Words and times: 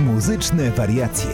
Muzyczne 0.00 0.70
wariacje. 0.70 1.30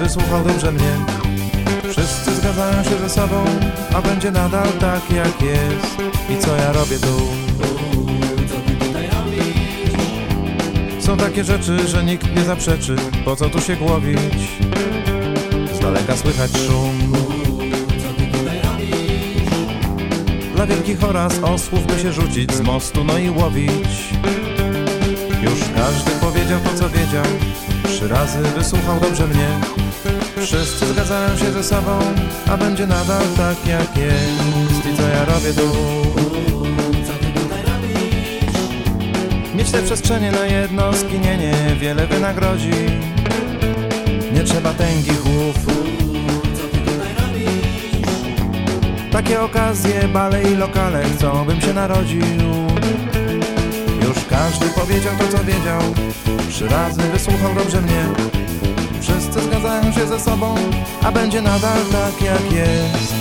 Wysłuchał 0.00 0.44
dobrze 0.44 0.72
mnie 0.72 0.92
Wszyscy 1.90 2.34
zgadzają 2.34 2.84
się 2.84 2.98
ze 2.98 3.10
sobą 3.10 3.44
A 3.94 4.02
będzie 4.02 4.30
nadal 4.30 4.68
tak 4.80 5.10
jak 5.10 5.42
jest. 5.42 5.96
I 6.30 6.38
co 6.38 6.56
ja 6.56 6.72
robię 6.72 6.98
tu? 6.98 7.20
Są 11.00 11.16
takie 11.16 11.44
rzeczy, 11.44 11.88
że 11.88 12.04
nikt 12.04 12.36
nie 12.36 12.44
zaprzeczy. 12.44 12.96
Po 13.24 13.36
co 13.36 13.50
tu 13.50 13.60
się 13.60 13.76
głowić? 13.76 14.64
daleka 15.84 16.16
słychać 16.16 16.50
szum. 16.66 17.12
Dla 20.54 20.66
wielkich 20.66 21.04
oraz 21.04 21.38
osłów 21.42 21.86
by 21.86 21.98
się 21.98 22.12
rzucić 22.12 22.52
z 22.52 22.60
mostu, 22.60 23.04
no 23.04 23.18
i 23.18 23.30
łowić. 23.30 24.14
Już 25.42 25.60
każdy 25.76 26.10
powiedział 26.10 26.60
to, 26.60 26.78
co 26.78 26.88
wiedział. 26.88 27.24
Trzy 27.84 28.08
razy 28.08 28.38
wysłuchał 28.38 29.00
dobrze 29.00 29.26
mnie 29.26 29.48
Wszyscy 30.36 30.86
zgadzają 30.86 31.36
się 31.36 31.52
ze 31.52 31.64
sobą 31.64 31.98
A 32.50 32.56
będzie 32.56 32.86
nadal 32.86 33.22
tak 33.36 33.66
jak 33.66 33.96
jest. 33.96 34.86
I 34.92 34.96
co 34.96 35.02
ja 35.02 35.24
robię 35.24 35.52
tu? 35.54 35.70
Mieć 39.56 39.70
te 39.70 39.82
przestrzenie 39.82 40.32
na 40.32 40.46
jedno 40.46 40.92
skinienie 40.92 41.54
Wiele 41.80 42.06
wynagrodzi. 42.06 42.70
Nie 44.32 44.44
trzeba 44.44 44.72
tęgich 44.72 45.22
głów. 45.22 45.56
Takie 49.12 49.40
okazje, 49.40 50.08
bale 50.08 50.42
i 50.42 50.56
lokale 50.56 51.04
chcą 51.04 51.44
bym 51.44 51.60
się 51.60 51.74
narodził. 51.74 52.24
Już 54.02 54.24
każdy 54.30 54.66
powiedział 54.66 55.12
to 55.18 55.36
co 55.36 55.44
wiedział. 55.44 55.80
Trzy 56.50 56.68
razy 56.68 57.02
wysłuchał 57.02 57.54
dobrze 57.54 57.82
mnie 57.82 58.04
Wszyscy 59.04 59.42
zgadzają 59.42 59.92
się 59.92 60.06
ze 60.06 60.20
sobą 60.20 60.54
A 61.02 61.12
będzie 61.12 61.42
nadal 61.42 61.78
tak 61.92 62.22
jak 62.22 62.52
jest 62.52 63.14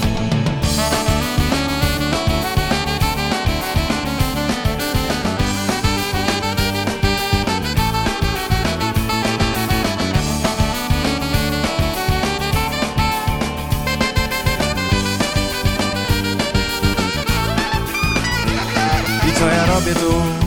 robię 19.73 19.95
tu? 19.95 20.42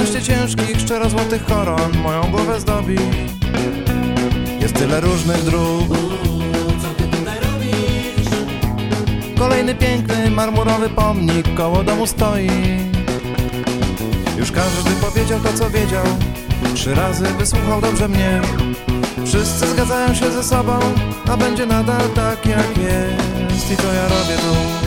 Dwanaście 0.00 0.32
ciężkich, 0.32 0.80
szczerozłotych 0.80 1.44
koron 1.44 1.98
moją 2.02 2.30
głowę 2.30 2.60
zdobi. 2.60 2.96
Jest 4.60 4.74
tyle 4.74 5.00
różnych 5.00 5.44
dróg. 5.44 5.88
Kolejny 9.38 9.74
piękny, 9.74 10.30
marmurowy 10.30 10.88
pomnik 10.88 11.54
koło 11.54 11.82
domu 11.82 12.06
stoi. 12.06 12.50
Już 14.38 14.52
każdy 14.52 14.90
powiedział 14.90 15.40
to 15.40 15.52
co 15.52 15.70
wiedział. 15.70 16.04
Trzy 16.74 16.94
razy 16.94 17.24
wysłuchał 17.24 17.80
dobrze 17.80 18.08
mnie. 18.08 18.40
Wszyscy 19.26 19.66
zgadzają 19.66 20.14
się 20.14 20.30
ze 20.30 20.44
sobą 20.44 20.78
A 21.28 21.36
będzie 21.36 21.66
nadal 21.66 22.08
tak 22.14 22.46
jak 22.46 22.78
jest. 22.78 23.72
I 23.72 23.76
to 23.76 23.92
ja 23.92 24.02
robię 24.02 24.36
tu 24.36 24.79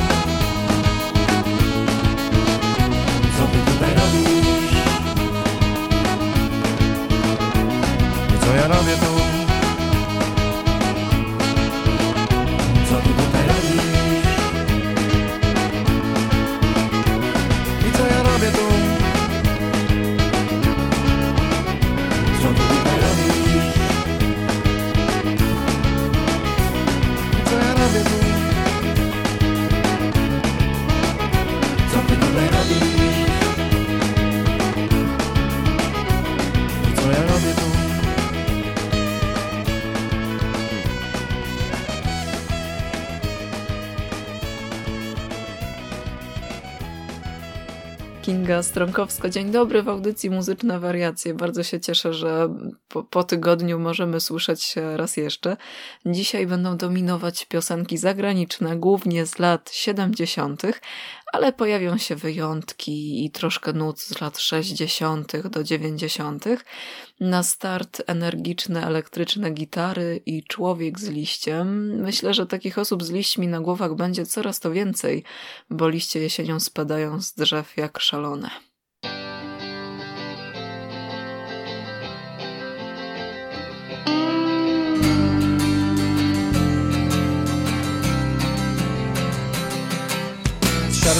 Kinga 48.53 48.63
Stronkowska. 48.63 49.29
Dzień 49.29 49.51
dobry 49.51 49.83
w 49.83 49.89
audycji 49.89 50.29
Muzyczne 50.29 50.79
Wariacje. 50.79 51.33
Bardzo 51.33 51.63
się 51.63 51.79
cieszę, 51.79 52.13
że 52.13 52.49
po, 52.93 53.03
po, 53.03 53.23
tygodniu 53.23 53.79
możemy 53.79 54.19
słyszeć 54.19 54.63
się 54.63 54.97
raz 54.97 55.17
jeszcze. 55.17 55.57
Dzisiaj 56.05 56.47
będą 56.47 56.77
dominować 56.77 57.45
piosenki 57.45 57.97
zagraniczne, 57.97 58.77
głównie 58.77 59.25
z 59.25 59.39
lat 59.39 59.69
70., 59.73 60.61
ale 61.33 61.53
pojawią 61.53 61.97
się 61.97 62.15
wyjątki 62.15 63.25
i 63.25 63.31
troszkę 63.31 63.73
nut 63.73 64.01
z 64.01 64.21
lat 64.21 64.39
60. 64.39 65.47
do 65.47 65.63
90. 65.63 66.45
Na 67.19 67.43
start 67.43 68.01
energiczne, 68.07 68.87
elektryczne 68.87 69.51
gitary 69.51 70.21
i 70.25 70.43
człowiek 70.43 70.99
z 70.99 71.09
liściem. 71.09 71.95
Myślę, 72.01 72.33
że 72.33 72.45
takich 72.45 72.77
osób 72.77 73.03
z 73.03 73.11
liśćmi 73.11 73.47
na 73.47 73.59
głowach 73.59 73.95
będzie 73.95 74.25
coraz 74.25 74.59
to 74.59 74.71
więcej, 74.71 75.23
bo 75.69 75.89
liście 75.89 76.19
jesienią 76.19 76.59
spadają 76.59 77.21
z 77.21 77.33
drzew 77.33 77.77
jak 77.77 77.99
szalone. 77.99 78.72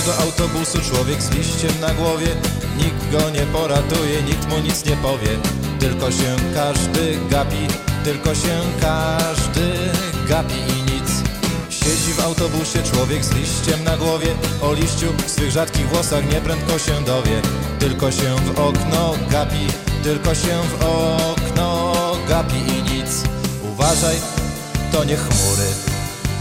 Do 0.06 0.18
autobusu 0.18 0.82
człowiek 0.82 1.22
z 1.22 1.32
liściem 1.32 1.80
na 1.82 1.94
głowie. 1.94 2.28
Nikt 2.78 3.12
go 3.12 3.30
nie 3.30 3.46
poratuje, 3.46 4.24
nikt 4.24 4.50
mu 4.50 4.60
nic 4.60 4.86
nie 4.86 4.98
powie. 4.98 5.30
Tylko 5.80 6.12
się 6.12 6.36
każdy 6.54 7.18
gapi, 7.30 7.68
tylko 8.04 8.36
się 8.36 8.62
każdy 8.82 9.72
gapi 10.28 10.56
i 10.56 10.92
nic. 10.92 11.10
Siedzi 11.70 12.14
w 12.14 12.20
autobusie 12.20 12.84
człowiek 12.84 13.26
z 13.26 13.32
liściem 13.32 13.84
na 13.84 13.98
głowie. 13.98 14.28
O 14.62 14.74
liściu 14.74 15.08
w 15.28 15.32
swych 15.32 15.52
rzadkich 15.52 15.90
włosach 15.90 16.32
nieprędko 16.32 16.80
się 16.80 17.04
dowie. 17.06 17.42
Tylko 17.80 18.12
się 18.12 18.36
w 18.36 18.60
okno 18.60 19.14
gapi, 19.30 19.68
tylko 20.04 20.36
się 20.36 20.62
w 20.64 20.86
okno 20.86 21.94
gapi 22.30 22.58
i 22.58 22.94
nic. 22.94 23.24
Uważaj, 23.74 24.16
to 24.92 25.04
nie 25.04 25.18
chmury, 25.18 25.68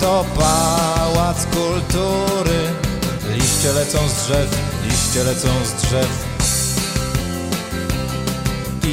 to 0.01 0.25
pałac 0.39 1.47
kultury 1.47 2.92
Liście 3.33 3.73
lecą 3.73 3.99
z 4.09 4.27
drzew, 4.27 4.49
liście 4.85 5.25
lecą 5.25 5.49
z 5.65 5.83
drzew. 5.83 6.33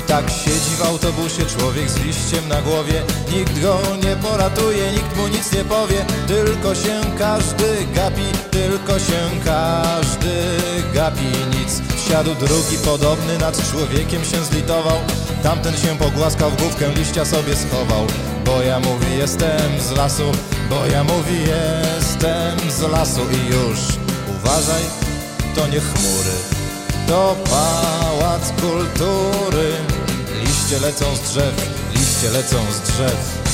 Tak 0.10 0.30
siedzi 0.30 0.76
w 0.78 0.82
autobusie 0.82 1.46
człowiek 1.46 1.90
z 1.90 1.98
liściem 1.98 2.48
na 2.48 2.62
głowie. 2.62 3.02
Nikt 3.34 3.62
go 3.62 3.80
nie 4.04 4.16
poratuje, 4.16 4.92
nikt 4.92 5.18
mu 5.18 5.28
nic 5.28 5.52
nie 5.54 5.64
powie. 5.66 6.06
Tylko 6.28 6.76
się 6.76 7.02
każdy 7.20 7.86
gapi, 7.96 8.26
tylko 8.52 9.00
się 9.00 9.20
każdy 9.46 10.34
gapi. 10.94 11.26
Nic. 11.60 11.82
Wsiadł 11.98 12.36
drugi 12.36 12.78
podobny 12.86 13.38
nad 13.38 13.72
człowiekiem 13.72 14.26
się 14.26 14.44
zlitował. 14.44 14.98
Tamten 15.44 15.78
się 15.78 15.98
pogłaskał 15.98 16.50
w 16.52 16.62
główkę 16.62 16.94
liścia 16.96 17.26
sobie 17.26 17.56
schował. 17.56 18.08
Bo 18.46 18.62
ja 18.62 18.80
mówi 18.80 19.18
jestem 19.18 19.80
z 19.80 19.92
lasu, 19.92 20.32
bo 20.70 20.86
ja 20.86 21.04
mówi 21.04 21.40
jestem 21.40 22.72
z 22.72 22.82
lasu. 22.82 23.22
I 23.22 23.54
już 23.54 24.09
uważaj, 24.44 24.84
to 25.56 25.68
nie 25.68 25.80
chmury, 25.80 26.36
to 27.08 27.36
pałac 27.50 28.52
kultury. 28.62 29.72
Liście 30.44 30.80
lecą 30.80 31.16
z 31.16 31.22
drzew, 31.22 31.70
liście 31.96 32.30
lecą 32.30 32.58
z 32.72 32.82
drzew 32.82 33.49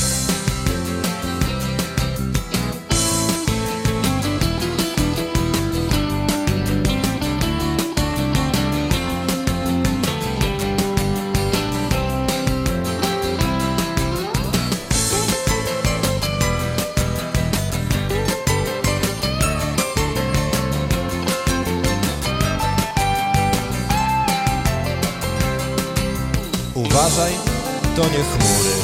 to 27.96 28.02
nie 28.02 28.24
chmury, 28.24 28.76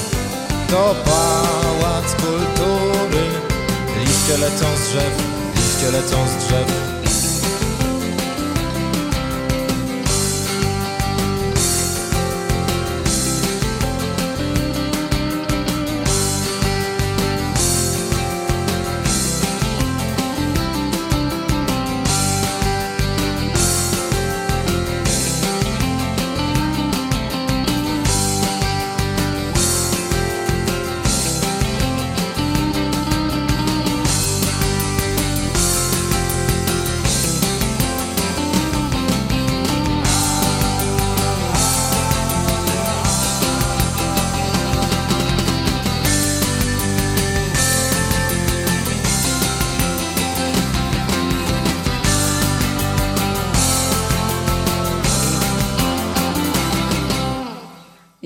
to 0.70 0.96
pałac 1.06 2.16
kultury. 2.16 3.24
Liście 4.00 4.38
lecą 4.38 4.66
z 4.78 4.90
drzew, 4.90 5.14
liście 5.56 5.92
lecą 5.92 6.18
z 6.28 6.46
drzew 6.46 6.91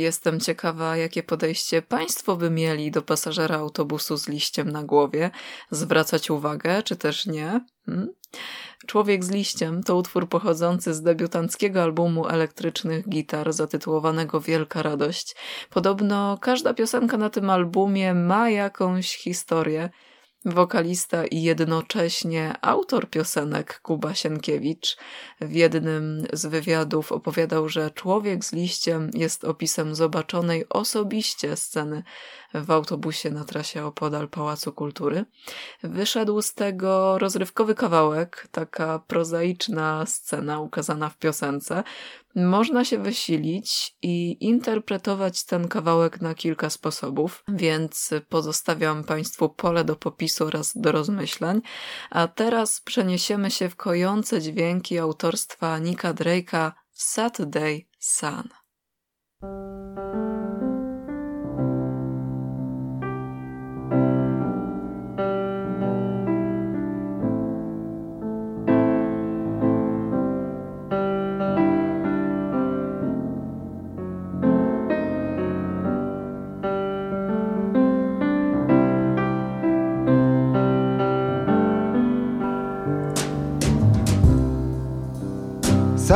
Jestem 0.06 0.40
ciekawa, 0.40 0.98
jakie 0.98 1.24
podejście 1.24 1.82
Państwo 1.82 2.36
by 2.36 2.50
mieli 2.50 2.92
do 2.92 3.02
pasażera 3.02 3.56
autobusu 3.56 4.18
z 4.18 4.28
liściem 4.28 4.72
na 4.72 4.84
głowie. 4.84 5.32
Zwracać 5.72 6.30
uwagę, 6.30 6.84
czy 6.84 6.96
też 6.96 7.26
nie? 7.26 7.66
Hmm? 7.86 8.14
Człowiek 8.88 9.24
z 9.24 9.32
liściem 9.32 9.84
to 9.84 9.96
utwór 9.96 10.30
pochodzący 10.30 10.94
z 10.94 11.02
debiutanckiego 11.02 11.84
albumu 11.84 12.28
elektrycznych 12.28 13.10
gitar 13.10 13.54
zatytułowanego 13.54 14.42
Wielka 14.42 14.82
Radość. 14.82 15.36
Podobno 15.70 16.38
każda 16.42 16.74
piosenka 16.74 17.18
na 17.18 17.30
tym 17.30 17.50
albumie 17.50 18.14
ma 18.14 18.50
jakąś 18.50 19.16
historię 19.18 19.90
wokalista 20.46 21.26
i 21.26 21.42
jednocześnie 21.42 22.54
autor 22.62 23.10
piosenek 23.10 23.80
Kuba 23.80 24.16
Sienkiewicz 24.16 24.98
w 25.42 25.52
jednym 25.52 26.24
z 26.34 26.46
wywiadów 26.46 27.12
opowiadał, 27.12 27.70
że 27.70 27.92
człowiek 27.92 28.46
z 28.46 28.54
liściem 28.54 29.10
jest 29.14 29.44
opisem 29.44 29.96
zobaczonej 29.96 30.70
osobiście 30.70 31.56
sceny 31.56 32.04
w 32.54 32.72
autobusie 32.72 33.32
na 33.32 33.46
trasie 33.46 33.86
opodal 33.86 34.28
Pałacu 34.30 34.74
Kultury. 34.74 35.26
Wyszedł 35.84 36.42
z 36.42 36.54
tego 36.54 37.18
rozrywkowy 37.18 37.76
kawałek, 37.76 38.48
taka 38.52 39.00
prozaiczna 39.00 40.06
scena 40.06 40.60
ukazana 40.60 41.10
w 41.10 41.18
piosence. 41.18 41.84
Można 42.36 42.86
się 42.86 42.98
wysilić 42.98 43.96
i 44.02 44.46
interpretować 44.46 45.46
ten 45.46 45.68
kawałek 45.68 46.22
na 46.22 46.36
kilka 46.36 46.70
sposobów, 46.70 47.44
więc 47.48 48.10
pozostawiam 48.30 49.04
Państwu 49.04 49.50
pole 49.50 49.84
do 49.84 49.96
popisu 49.96 50.46
oraz 50.46 50.72
do 50.76 50.92
rozmyślań. 50.92 51.62
A 52.10 52.28
teraz 52.28 52.82
przeniesiemy 52.82 53.52
się 53.52 53.70
w 53.70 53.76
kojące 53.76 54.42
dźwięki 54.42 54.98
autorstwa 54.98 55.35
Nika 55.80 56.14
Drake'a 56.14 56.76
Saturday 56.92 57.88
Sun. 58.00 58.50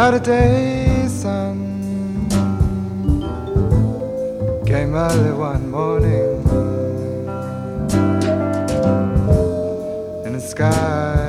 Saturday 0.02 1.10
sun 1.10 1.60
came 4.66 4.96
early 4.96 5.34
one 5.34 5.70
morning. 5.70 6.40
In 10.26 10.32
the 10.32 10.40
sky. 10.40 11.28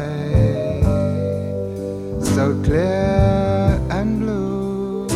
So 2.36 2.62
clear 2.62 3.80
and 3.90 4.20
blue. 4.20 5.08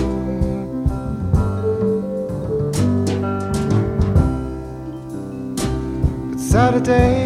But 6.29 6.41
Saturday 6.41 7.24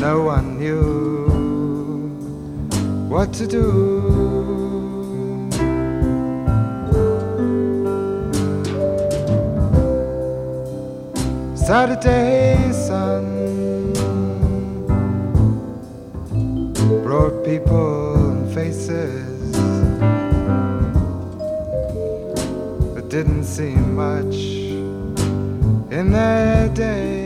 no 0.00 0.22
one 0.22 0.58
knew 0.58 1.26
what 3.08 3.32
to 3.32 3.46
do. 3.48 3.66
Saturday 11.56 12.70
sun 12.72 13.92
brought 17.02 17.44
people 17.44 18.14
and 18.30 18.54
faces 18.54 19.52
that 22.94 23.08
didn't 23.08 23.44
seem 23.44 23.96
much 23.96 24.36
in 25.90 26.12
their 26.12 26.68
day. 26.68 27.17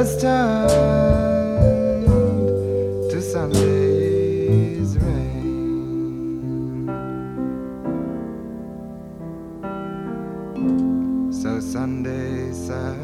Has 0.00 0.16
turned 0.16 0.70
to 3.10 3.20
Sunday's 3.20 4.96
rain. 4.96 6.86
So 11.30 11.60
Sunday 11.60 12.50
sat 12.50 12.96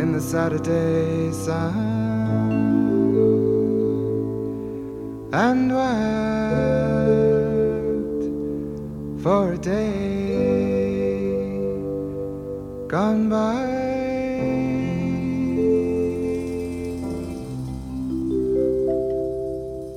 in 0.00 0.12
the 0.12 0.20
Saturday 0.20 1.32
sun 1.32 1.78
and 5.32 5.74
wept 5.74 6.39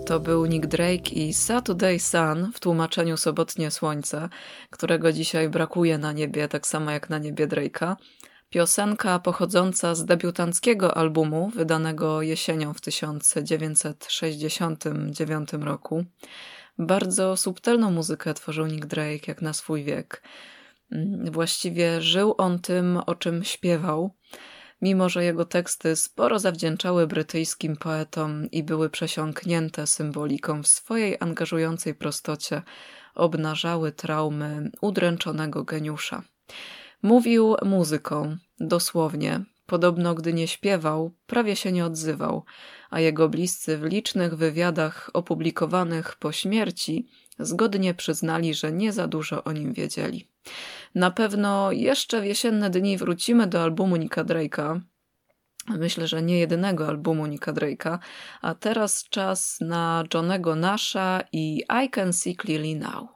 To 0.06 0.20
był 0.20 0.46
Nick 0.46 0.66
Drake 0.66 1.10
i 1.12 1.34
Saturday 1.34 2.00
Sun 2.00 2.52
w 2.54 2.60
tłumaczeniu 2.60 3.18
Sobotnie 3.18 3.72
Słońce, 3.72 4.30
którego 4.70 5.12
dzisiaj 5.12 5.50
brakuje 5.50 5.98
na 5.98 6.12
niebie, 6.12 6.48
tak 6.48 6.68
samo 6.68 6.92
jak 6.92 7.10
na 7.10 7.18
niebie 7.18 7.48
Drake'a. 7.48 7.96
Piosenka 8.50 9.20
pochodząca 9.20 9.96
z 9.96 10.06
debiutanckiego 10.06 10.98
albumu, 10.98 11.50
wydanego 11.50 12.22
jesienią 12.22 12.74
w 12.74 12.82
1969 12.82 15.54
roku. 15.54 16.06
Bardzo 16.78 17.38
subtelną 17.38 17.92
muzykę 17.92 18.34
tworzył 18.34 18.66
Nick 18.66 18.86
Drake, 18.86 19.25
jak 19.28 19.42
na 19.42 19.54
swój 19.54 19.84
wiek. 19.84 20.22
Mm, 20.94 21.32
Właściwie 21.32 22.02
żył 22.02 22.36
on 22.38 22.60
tym, 22.60 23.00
o 23.06 23.16
czym 23.16 23.44
śpiewał, 23.44 24.16
mimo 24.82 25.10
że 25.10 25.24
jego 25.24 25.46
teksty 25.46 25.96
sporo 25.96 26.40
zawdzięczały 26.40 27.08
brytyjskim 27.08 27.76
poetom 27.78 28.52
i 28.52 28.64
były 28.64 28.90
przesiąknięte 28.90 29.88
symboliką 29.88 30.64
w 30.64 30.68
swojej 30.68 31.18
angażującej 31.20 31.96
prostocie, 31.96 32.62
obnażały 33.16 33.92
traumy 33.92 34.72
udręczonego 34.82 35.64
geniusza. 35.64 36.24
Mówił 37.04 37.56
muzyką, 37.62 38.38
dosłownie. 38.60 39.46
Podobno, 39.66 40.16
gdy 40.16 40.34
nie 40.34 40.48
śpiewał, 40.48 41.12
prawie 41.28 41.56
się 41.56 41.72
nie 41.72 41.86
odzywał, 41.86 42.44
a 42.90 43.00
jego 43.00 43.30
bliscy 43.30 43.78
w 43.78 43.84
licznych 43.84 44.36
wywiadach 44.36 45.10
opublikowanych 45.14 46.16
po 46.16 46.32
śmierci 46.32 47.08
zgodnie 47.40 47.94
przyznali, 47.94 48.54
że 48.54 48.72
nie 48.72 48.92
za 48.92 49.08
dużo 49.08 49.44
o 49.44 49.52
nim 49.52 49.74
wiedzieli. 49.74 50.28
Na 50.96 51.12
pewno 51.12 51.72
jeszcze 51.72 52.22
w 52.22 52.25
jesienne 52.25 52.70
dni 52.70 52.98
wrócimy 52.98 53.48
do 53.48 53.63
albumu 53.63 53.96
Nika 53.96 54.24
Drake'a. 54.24 54.80
Myślę, 55.70 56.08
że 56.08 56.22
nie 56.22 56.40
jedynego 56.40 56.88
albumu 56.88 57.25
Nika 57.25 57.54
Drake'a, 57.54 58.00
a 58.42 58.56
teraz 58.56 59.04
czas 59.10 59.58
na 59.62 60.04
Johnego 60.13 60.56
Nasha 60.56 61.22
i 61.32 61.63
I 61.84 61.90
Can 61.90 62.13
See 62.13 62.36
Clearly 62.36 62.75
Now. 62.75 63.08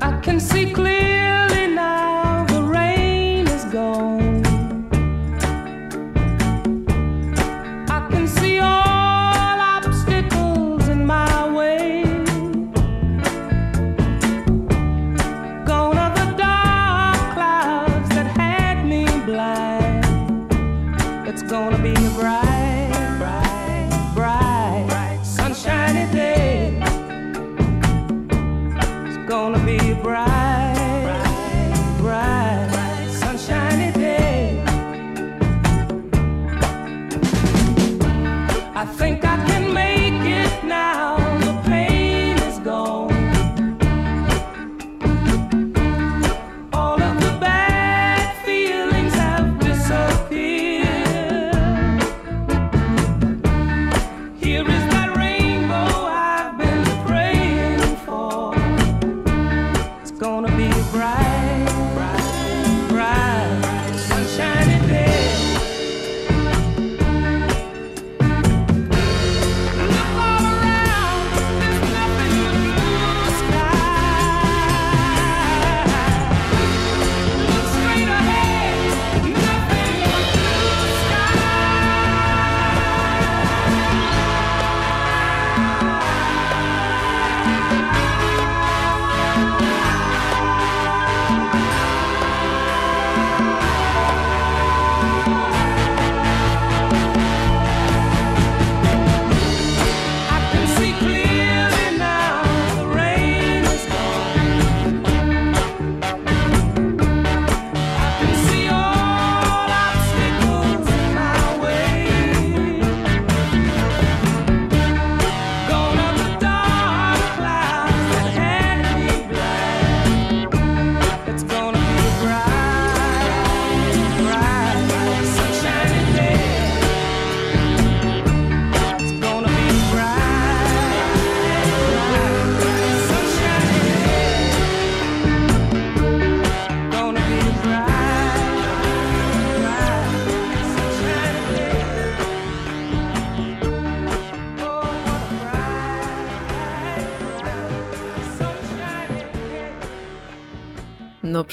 I 0.00 0.20
can 0.24 0.40
see 0.40 0.72
clearly 0.72 1.17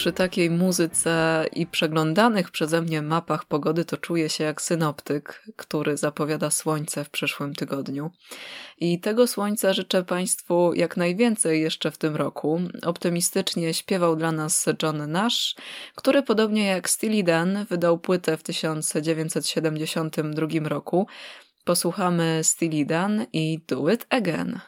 przy 0.05 0.13
takiej 0.13 0.49
muzyce 0.49 1.45
i 1.53 1.67
przeglądanych 1.67 2.51
przeze 2.51 2.81
mnie 2.81 3.01
mapach 3.01 3.45
pogody 3.45 3.85
to 3.85 3.97
czuję 3.97 4.29
się 4.29 4.43
jak 4.43 4.61
synoptyk, 4.61 5.43
który 5.55 5.97
zapowiada 5.97 6.51
słońce 6.51 7.03
w 7.03 7.09
przyszłym 7.09 7.55
tygodniu. 7.55 8.11
I 8.77 8.99
tego 8.99 9.27
słońca 9.27 9.73
życzę 9.73 10.03
Państwu 10.03 10.73
jak 10.73 10.97
najwięcej 10.97 11.61
jeszcze 11.61 11.91
w 11.91 11.97
tym 11.97 12.15
roku. 12.15 12.61
Optymistycznie 12.83 13.73
śpiewał 13.73 14.15
dla 14.15 14.31
nas 14.31 14.65
John 14.83 15.11
Nash, 15.11 15.55
który 15.95 16.23
podobnie 16.23 16.65
jak 16.65 16.89
Steely 16.89 17.23
Dan 17.23 17.65
wydał 17.69 17.97
płytę 17.97 18.37
w 18.37 18.43
1972 18.43 20.69
roku. 20.69 21.07
Posłuchamy 21.63 22.39
Steely 22.43 22.85
Dan 22.85 23.25
i 23.33 23.59
Do 23.67 23.89
It 23.89 24.05
Again. 24.09 24.59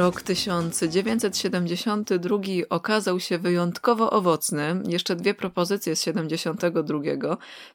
Rok 0.00 0.22
1972 0.22 2.38
okazał 2.70 3.20
się 3.20 3.38
wyjątkowo 3.38 4.10
owocny. 4.10 4.82
Jeszcze 4.88 5.16
dwie 5.16 5.34
propozycje 5.34 5.96
z 5.96 6.02
72. 6.02 6.98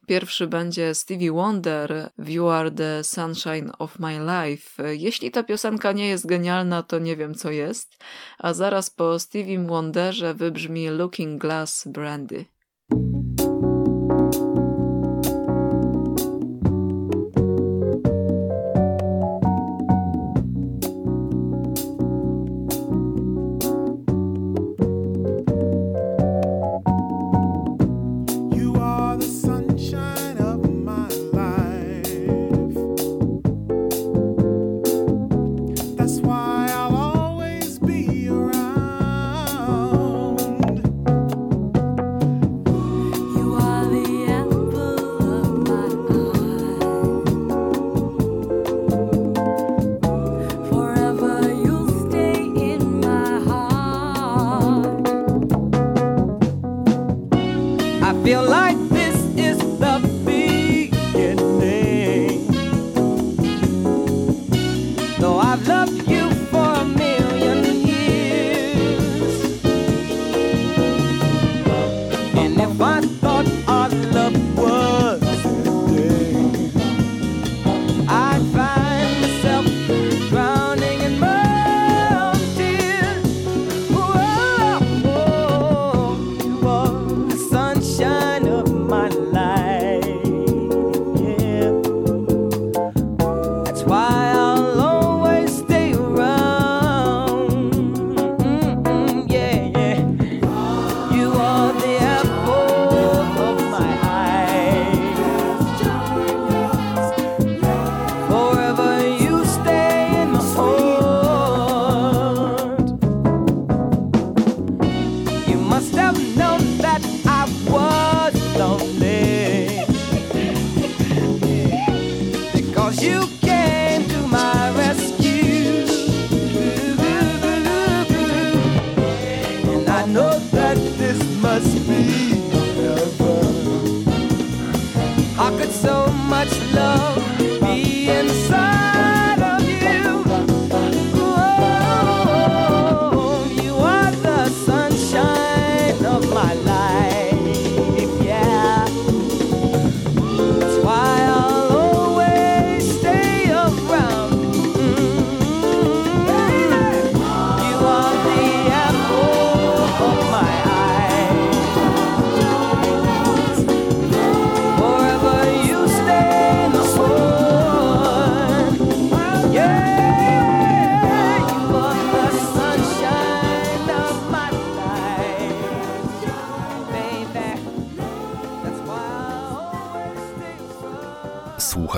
Pierwszy 0.08 0.48
będzie 0.48 0.96
Stevie 0.96 1.32
Wonder, 1.32 2.10
You 2.28 2.48
Are 2.48 2.72
the 2.72 3.04
Sunshine 3.04 3.72
of 3.80 4.00
My 4.00 4.20
Life. 4.20 4.96
Jeśli 4.96 5.32
ta 5.32 5.44
piosenka 5.44 5.92
nie 5.92 6.08
jest 6.08 6.26
genialna, 6.26 6.84
to 6.84 7.00
nie 7.00 7.16
wiem 7.16 7.36
co 7.36 7.52
jest. 7.52 7.98
A 8.38 8.54
zaraz 8.54 8.90
po 8.90 9.20
Stevie 9.20 9.68
Wonderze 9.68 10.34
wybrzmi 10.34 10.90
Looking 10.90 11.42
Glass 11.42 11.88
Brandy. 11.88 12.46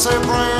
Say, 0.00 0.18
Brandy, 0.22 0.59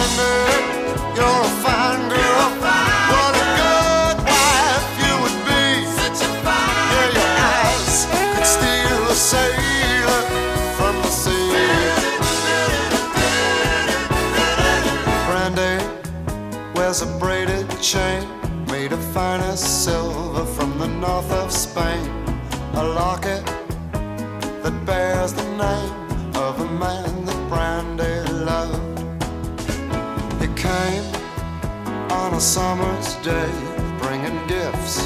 on 32.30 32.36
a 32.36 32.40
summer's 32.40 33.16
day, 33.16 33.50
bringing 33.98 34.38
gifts 34.46 35.00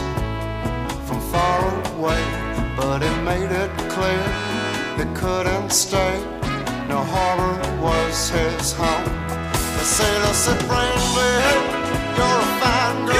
from 1.06 1.20
far 1.32 1.60
away, 1.94 2.22
but 2.76 3.00
he 3.02 3.10
made 3.22 3.50
it 3.50 3.70
clear 3.88 4.24
he 4.98 5.04
couldn't 5.14 5.70
stay. 5.70 6.20
No 6.86 6.98
harbor 7.02 7.82
was 7.82 8.28
his 8.28 8.72
home. 8.72 9.04
The 9.78 9.84
sailor 9.84 10.34
said, 10.34 10.58
Brandy, 10.68 11.34
you're 12.16 12.40
a 12.40 12.60
fine 12.60 13.06
girl. 13.06 13.13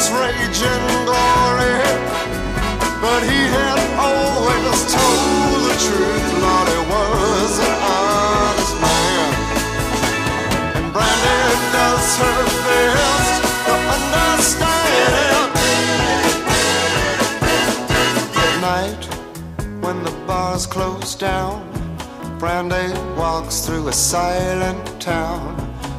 Its 0.00 0.10
raging 0.12 0.86
glory. 1.04 1.76
But 3.04 3.20
he 3.22 3.40
had 3.56 3.80
always 4.08 4.78
told 4.96 5.60
the 5.68 5.76
truth, 5.86 6.26
Lord, 6.40 6.68
he 6.72 6.80
was 6.94 7.52
an 7.68 7.76
honest 7.98 8.74
man. 8.84 9.28
And 10.76 10.86
Brandy 10.94 11.40
does 11.76 12.08
her 12.22 12.40
best 12.64 13.32
to 13.66 13.74
understand. 13.96 15.50
At 18.44 18.54
night, 18.72 19.04
when 19.84 20.02
the 20.02 20.14
bars 20.26 20.66
close 20.66 21.14
down, 21.14 21.60
Brandy 22.38 22.88
walks 23.18 23.66
through 23.66 23.88
a 23.88 23.92
silent 23.92 24.82
town 24.98 25.44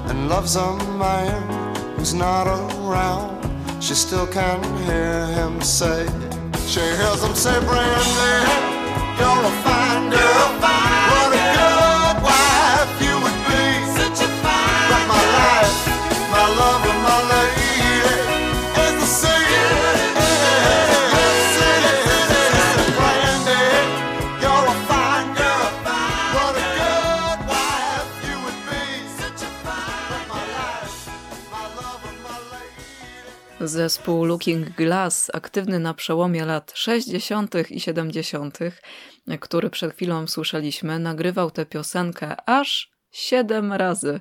and 0.08 0.28
loves 0.28 0.56
a 0.56 0.76
man 0.98 1.98
who's 1.98 2.16
not 2.16 2.48
around. 2.48 3.41
She 3.82 3.96
still 3.96 4.28
can 4.28 4.64
hear 4.86 5.26
him 5.26 5.60
say, 5.60 6.06
she 6.68 6.80
hears 6.82 7.24
him 7.24 7.34
say, 7.34 7.60
Brandy, 7.66 8.46
you're 9.18 9.44
a 9.44 9.52
fine 9.64 10.12
girl. 10.12 10.52
What 10.62 10.91
Zespół 33.72 34.26
Looking 34.26 34.70
Glass, 34.70 35.32
aktywny 35.34 35.80
na 35.80 35.94
przełomie 35.94 36.46
lat 36.46 36.72
60. 36.76 37.56
i 37.70 37.80
70., 37.80 38.60
który 39.40 39.70
przed 39.70 39.94
chwilą 39.94 40.28
słyszeliśmy, 40.28 41.00
nagrywał 41.00 41.52
tę 41.52 41.66
piosenkę 41.66 42.50
aż 42.50 42.92
siedem 43.12 43.74
razy, 43.74 44.20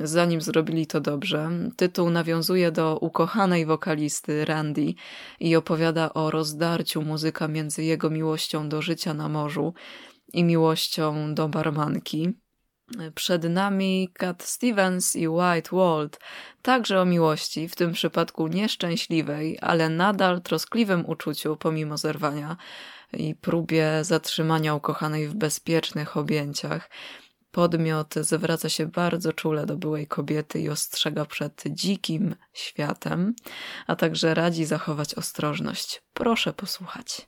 zanim 0.00 0.40
zrobili 0.40 0.86
to 0.86 1.00
dobrze. 1.00 1.50
Tytuł 1.76 2.10
nawiązuje 2.10 2.72
do 2.72 2.98
ukochanej 2.98 3.66
wokalisty 3.66 4.44
Randy 4.44 4.94
i 5.40 5.56
opowiada 5.56 6.14
o 6.14 6.30
rozdarciu 6.30 7.02
muzyka 7.02 7.48
między 7.48 7.84
jego 7.84 8.10
miłością 8.10 8.68
do 8.68 8.82
życia 8.82 9.14
na 9.14 9.28
morzu 9.28 9.74
i 10.32 10.44
miłością 10.44 11.34
do 11.34 11.48
barmanki. 11.48 12.32
Przed 13.14 13.44
nami 13.44 14.08
Cat 14.18 14.42
Stevens 14.42 15.16
i 15.16 15.28
White 15.28 15.70
Walt, 15.72 16.20
także 16.62 17.00
o 17.00 17.04
miłości, 17.04 17.68
w 17.68 17.76
tym 17.76 17.92
przypadku 17.92 18.48
nieszczęśliwej, 18.48 19.58
ale 19.60 19.88
nadal 19.88 20.42
troskliwym 20.42 21.06
uczuciu 21.06 21.56
pomimo 21.56 21.96
zerwania 21.96 22.56
i 23.12 23.34
próbie 23.34 24.04
zatrzymania 24.04 24.74
ukochanej 24.74 25.28
w 25.28 25.34
bezpiecznych 25.34 26.16
objęciach. 26.16 26.90
Podmiot 27.50 28.14
zwraca 28.14 28.68
się 28.68 28.86
bardzo 28.86 29.32
czule 29.32 29.66
do 29.66 29.76
byłej 29.76 30.06
kobiety 30.06 30.60
i 30.60 30.68
ostrzega 30.68 31.24
przed 31.24 31.62
dzikim 31.66 32.36
światem, 32.52 33.34
a 33.86 33.96
także 33.96 34.34
radzi 34.34 34.64
zachować 34.64 35.14
ostrożność. 35.14 36.02
Proszę 36.12 36.52
posłuchać. 36.52 37.27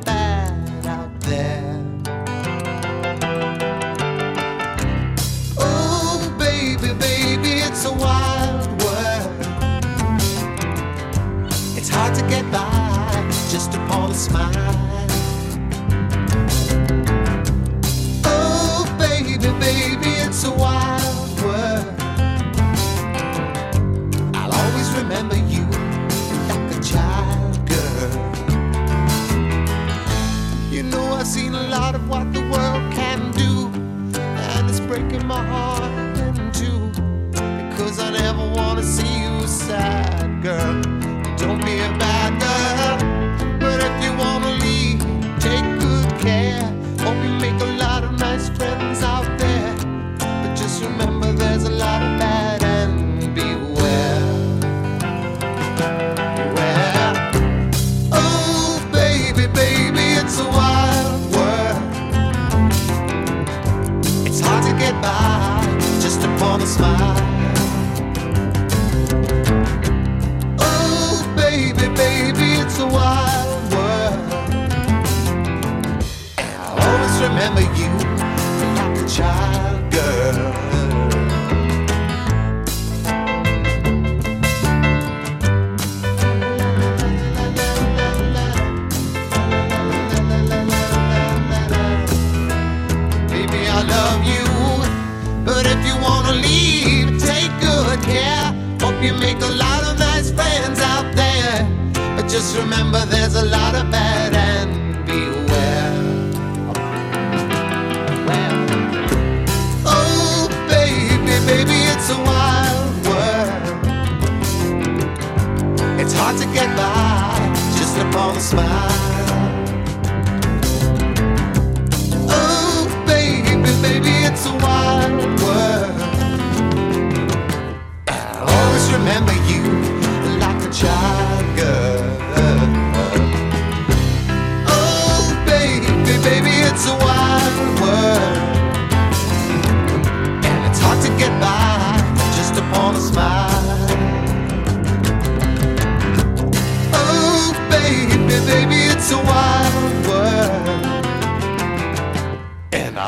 just 13.51 13.73
upon 13.73 14.09
a 14.09 14.13
smile. 14.13 14.75
Oh, 18.23 18.85
baby, 18.97 19.37
baby, 19.37 20.11
it's 20.25 20.45
a 20.45 20.51
wild 20.51 21.41
world. 21.41 21.85
I'll 24.33 24.53
always 24.53 24.89
remember 24.93 25.35
you 25.35 25.65
like 26.47 26.77
a 26.77 26.81
child 26.81 27.67
girl. 27.67 28.11
You 30.71 30.83
know, 30.83 31.11
I've 31.15 31.27
seen 31.27 31.53
a 31.53 31.67
lot 31.67 31.93
of 31.93 32.07
what 32.07 32.31
the 32.31 32.43
world 32.51 32.93
can 32.93 33.31
do 33.31 33.67
and 34.15 34.69
it's 34.69 34.79
breaking 34.79 35.27
my 35.27 35.43
heart 35.43 36.17
in 36.19 36.51
two 36.53 36.87
because 37.69 37.99
I 37.99 38.11
never 38.11 38.45
want 38.55 38.79
to 38.79 38.85
see 38.85 39.23
you 39.23 39.45
sad, 39.45 40.20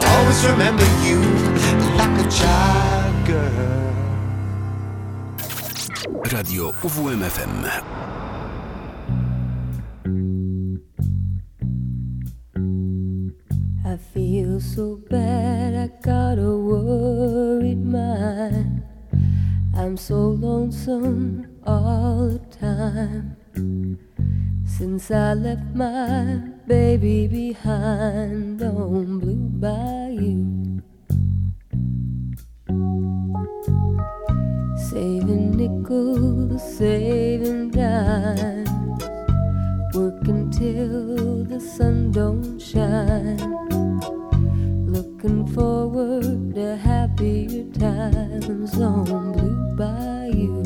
always 0.05 0.45
remember 0.45 0.85
you 1.05 1.19
like 1.97 2.25
a 2.25 2.29
child 2.29 3.15
girl. 3.27 3.93
Radio 6.31 6.71
UWMFM. 6.71 7.55
I 13.85 13.97
feel 13.97 14.59
so 14.59 14.99
bad, 15.09 15.75
I 15.75 15.87
got 16.01 16.39
a 16.39 16.57
worried 16.57 17.85
mind. 17.85 18.83
I'm 19.75 19.97
so 19.97 20.29
lonesome 20.29 21.47
all 21.65 22.27
the 22.29 22.39
time. 22.59 23.37
Since 24.77 25.11
I 25.11 25.35
left 25.35 25.75
my 25.75 26.41
baby 26.65 27.27
behind 27.27 28.59
on 28.63 29.19
Blue 29.19 29.47
Bayou. 29.61 30.81
Saving 34.89 35.51
nickels, 35.55 36.77
saving 36.77 37.69
dimes, 37.69 38.69
working 39.93 40.49
till 40.49 41.43
the 41.45 41.59
sun 41.59 42.11
don't 42.11 42.59
shine. 42.59 43.37
Looking 44.87 45.45
forward 45.53 46.55
to 46.55 46.77
happier 46.77 47.65
times 47.73 48.81
on 48.81 49.33
Blue 49.33 49.75
Bayou. 49.77 50.62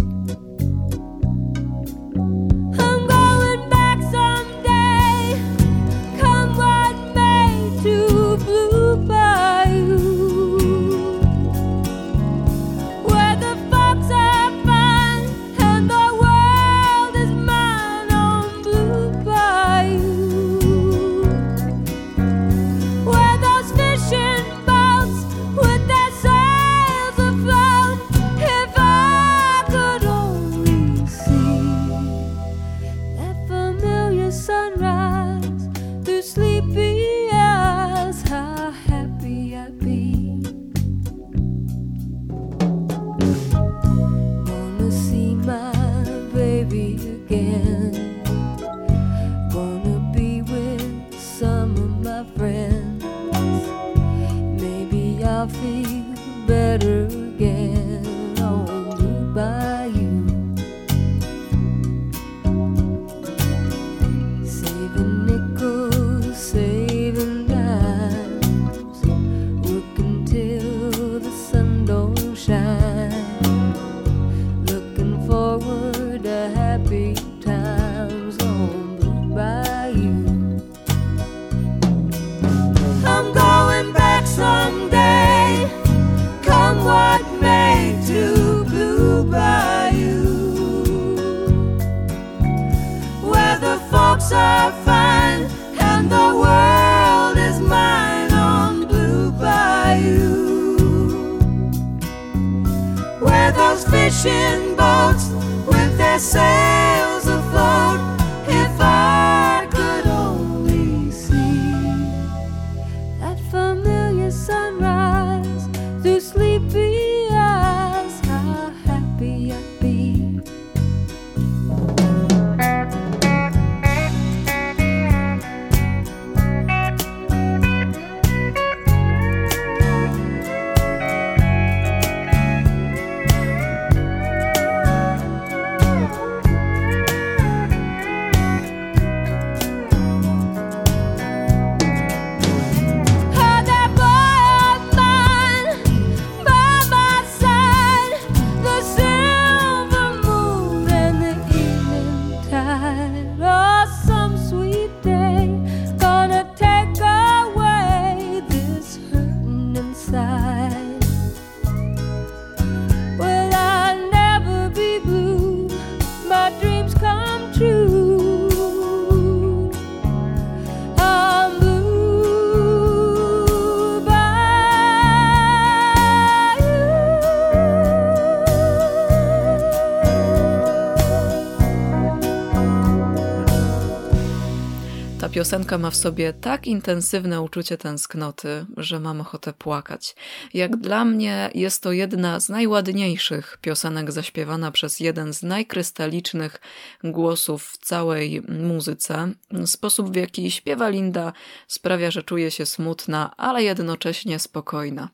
Piosenka 185.38 185.77
ma 185.77 185.92
w 185.92 185.96
sobie 185.96 186.33
tak 186.33 186.67
intensywne 186.67 187.42
uczucie 187.42 187.77
tęsknoty, 187.77 188.65
że 188.77 189.00
mam 189.00 189.21
ochotę 189.21 189.54
płakać. 189.54 190.15
Jak 190.54 190.77
dla 190.77 191.06
mnie 191.06 191.50
jest 191.56 191.83
to 191.83 191.92
jedna 191.92 192.40
z 192.40 192.50
najładniejszych 192.50 193.58
piosenek 193.62 194.12
zaśpiewana 194.12 194.71
przez 194.71 195.00
jeden 195.00 195.33
z 195.33 195.44
najkrystalicznych 195.44 196.62
głosów 197.04 197.63
w 197.63 197.77
całej 197.77 198.42
muzyce. 198.42 199.31
Sposób 199.65 200.12
w 200.12 200.15
jaki 200.15 200.52
śpiewa 200.52 200.90
Linda 200.90 201.33
sprawia, 201.67 202.12
że 202.12 202.23
czuję 202.23 202.52
się 202.52 202.65
smutna, 202.65 203.33
ale 203.38 203.63
jednocześnie 203.63 204.40
spokojna. 204.40 205.10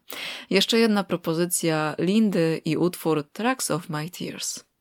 Jeszcze 0.49 0.80
jedna 0.80 1.03
propozycja 1.03 1.95
Lindy 1.99 2.61
i 2.65 2.78
utwór 2.78 3.24
Tracks 3.34 3.71
of 3.71 3.89
My 3.89 4.09
Tears. 4.09 4.72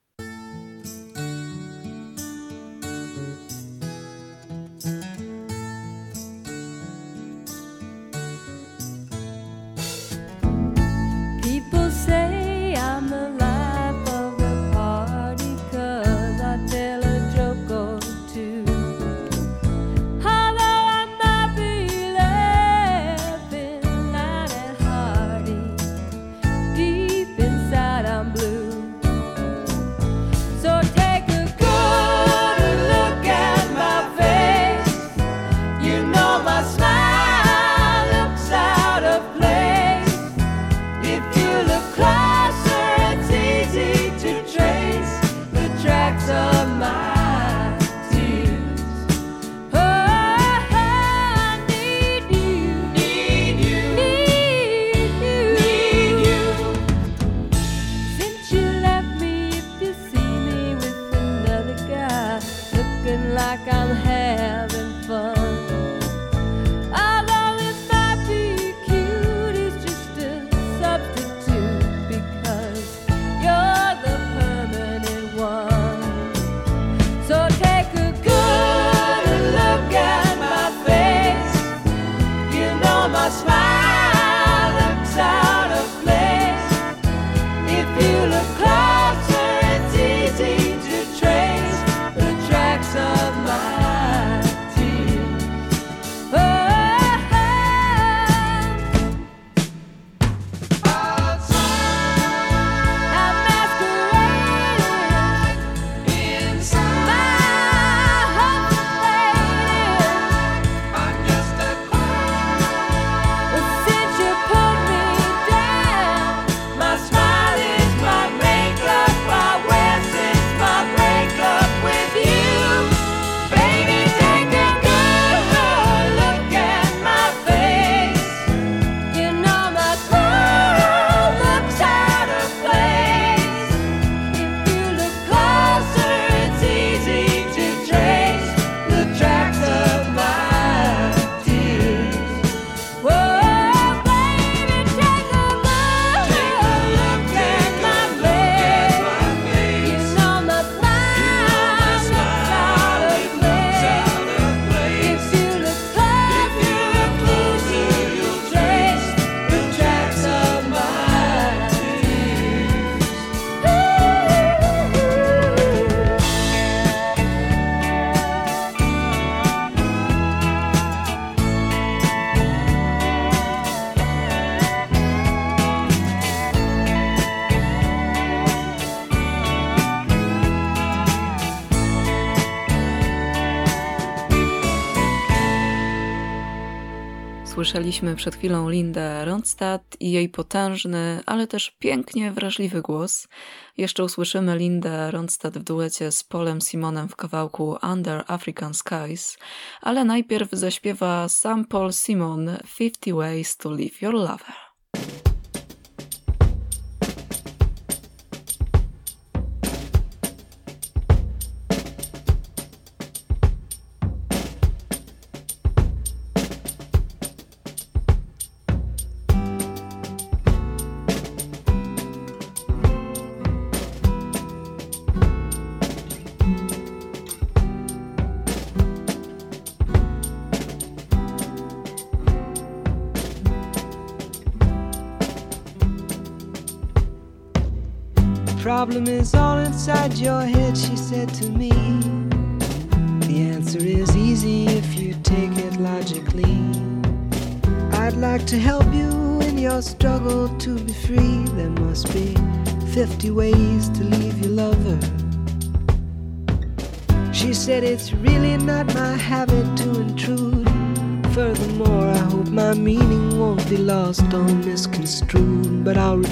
Usłyszeliśmy 187.72 188.16
przed 188.16 188.36
chwilą 188.36 188.68
Lindę 188.68 189.24
Ronstadt 189.24 189.96
i 190.00 190.12
jej 190.12 190.28
potężny, 190.28 191.20
ale 191.26 191.46
też 191.46 191.76
pięknie 191.78 192.32
wrażliwy 192.32 192.82
głos. 192.82 193.28
Jeszcze 193.76 194.04
usłyszymy 194.04 194.58
Lindę 194.58 195.10
Ronstadt 195.10 195.58
w 195.58 195.62
duecie 195.62 196.12
z 196.12 196.24
Polem 196.24 196.60
Simonem 196.60 197.08
w 197.08 197.16
kawałku 197.16 197.76
Under 197.92 198.24
African 198.26 198.74
Skies, 198.74 199.38
ale 199.80 200.04
najpierw 200.04 200.48
zaśpiewa 200.52 201.28
sam 201.28 201.64
Paul 201.64 201.92
Simon 201.92 202.50
50 202.78 203.16
Ways 203.16 203.56
to 203.56 203.70
Leave 203.70 204.02
Your 204.02 204.14
Lover. 204.14 204.71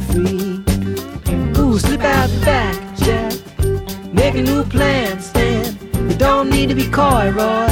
free. 0.00 0.62
Ooh, 1.58 1.78
slip 1.78 2.02
out 2.02 2.28
the 2.30 2.40
back, 2.44 2.96
Jack. 2.98 3.32
Make 4.12 4.34
a 4.34 4.42
new 4.42 4.64
plan, 4.64 5.20
Stan. 5.20 5.76
You 6.08 6.16
don't 6.16 6.50
need 6.50 6.68
to 6.68 6.74
be 6.74 6.88
coy, 6.88 7.30
Roy. 7.30 7.68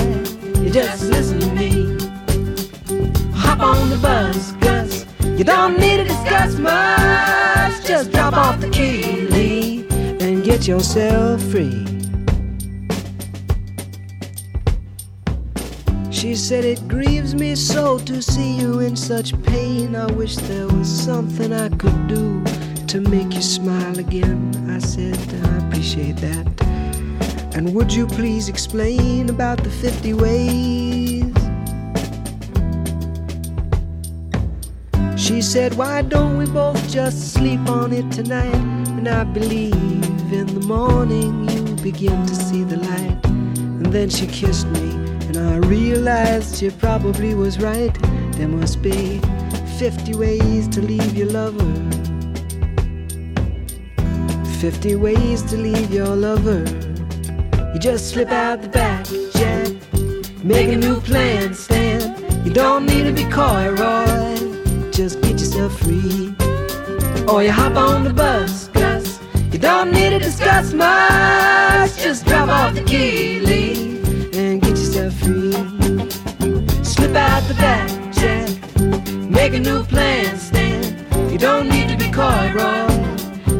You 0.63 0.71
just 0.71 1.05
listen 1.05 1.41
to 1.41 1.51
me. 1.55 1.71
Hop 3.35 3.61
on 3.61 3.91
the 3.91 3.99
bus, 3.99 4.53
Gus. 4.61 5.07
You 5.39 5.45
don't 5.45 5.79
need 5.79 5.99
to 5.99 6.05
discuss 6.05 6.59
much. 6.59 7.87
Just 7.87 8.13
drop 8.13 8.35
off 8.35 8.61
the 8.61 8.71
key, 8.71 9.27
Lee, 9.29 9.87
and 10.21 10.45
get 10.45 10.67
yourself 10.67 11.43
free. 11.43 11.96
She 16.27 16.35
said, 16.35 16.65
It 16.65 16.89
grieves 16.89 17.37
me 17.37 17.55
so 17.55 18.01
to 18.01 18.21
see 18.21 18.59
you 18.59 18.81
in 18.81 18.97
such 18.97 19.41
pain. 19.45 19.95
I 19.95 20.07
wish 20.07 20.35
there 20.35 20.67
was 20.67 20.89
something 20.89 21.53
I 21.53 21.69
could 21.69 22.09
do 22.09 22.43
to 22.89 23.01
make 23.01 23.33
you 23.33 23.41
smile 23.41 23.97
again. 23.97 24.51
I 24.69 24.81
said, 24.81 25.17
I 25.45 25.59
appreciate 25.65 26.17
that. 26.17 26.45
And 27.55 27.73
would 27.77 27.93
you 27.93 28.09
please 28.09 28.49
explain 28.49 29.31
about 29.31 29.63
the 29.63 29.71
50 29.71 30.15
ways? 30.15 31.33
She 35.17 35.41
said, 35.41 35.75
Why 35.75 36.03
don't 36.03 36.39
we 36.39 36.47
both 36.47 36.91
just 36.91 37.35
sleep 37.35 37.61
on 37.69 37.93
it 37.93 38.11
tonight? 38.11 38.63
And 38.99 39.07
I 39.07 39.23
believe 39.23 40.33
in 40.33 40.47
the 40.49 40.67
morning 40.67 41.49
you 41.49 41.63
begin 41.85 42.27
to 42.27 42.35
see 42.35 42.65
the 42.65 42.79
light. 42.79 43.25
And 43.25 43.87
then 43.87 44.11
she 44.11 44.27
kissed 44.27 44.67
me, 44.67 44.96
I 45.37 45.57
realized 45.59 46.57
she 46.57 46.71
probably 46.71 47.35
was 47.35 47.59
right. 47.59 47.93
There 48.33 48.49
must 48.49 48.83
be 48.83 49.21
50 49.79 50.15
ways 50.15 50.69
to 50.69 50.81
leave 50.81 51.17
your 51.17 51.31
lover. 51.31 51.73
50 54.61 54.97
ways 54.97 55.43
to 55.43 55.57
leave 55.57 55.93
your 55.93 56.17
lover. 56.17 56.65
You 57.75 57.79
just 57.79 58.11
slip 58.11 58.31
out 58.31 58.63
the 58.63 58.69
back, 58.69 59.07
Jack. 59.33 59.69
Make 60.43 60.69
a 60.69 60.77
new 60.77 61.01
plan, 61.01 61.53
Stan. 61.55 62.17
You 62.45 62.53
don't 62.53 62.87
need 62.87 63.03
to 63.05 63.13
be 63.13 63.25
coy, 63.31 63.71
Roy. 63.71 64.91
Just 64.93 65.21
get 65.21 65.33
yourself 65.33 65.79
free. 65.81 66.35
Or 67.29 67.43
you 67.43 67.51
hop 67.51 67.77
on 67.77 68.05
the 68.05 68.13
bus, 68.15 68.69
Gus. 68.69 69.21
You 69.53 69.59
don't 69.59 69.91
need 69.91 70.11
to 70.11 70.19
discuss 70.19 70.73
much. 70.73 71.97
Just 71.99 72.25
drop 72.25 72.49
off 72.49 72.75
the 72.75 72.83
key, 72.85 73.41
Lee, 73.41 73.96
free. 75.11 75.53
Slip 76.83 77.15
out 77.15 77.43
the 77.49 77.55
back, 77.55 77.89
Jack. 78.13 78.49
Make 79.31 79.55
a 79.55 79.61
new 79.61 79.85
plan, 79.85 80.37
Stan. 80.39 81.31
You 81.31 81.39
don't 81.39 81.69
need 81.69 81.89
to 81.89 81.97
be 81.97 82.11
coy, 82.11 82.53
Roy. 82.55 82.87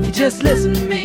You 0.05 0.11
just 0.11 0.43
listen 0.43 0.75
to 0.75 0.85
me. 0.85 1.05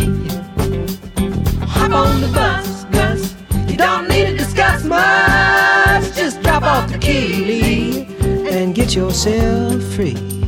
Hop 1.66 1.92
on 1.92 2.22
the 2.22 2.32
bus, 2.34 2.86
Gus. 2.86 3.36
You 3.68 3.78
don't 3.78 4.08
need 4.08 4.26
to 4.28 4.38
discuss 4.38 4.84
much. 4.84 6.16
Just 6.16 6.42
drop 6.42 6.64
off 6.64 6.92
the 6.92 6.98
key, 6.98 8.08
and 8.50 8.74
get 8.74 8.96
yourself 8.96 9.84
free. 9.94 10.41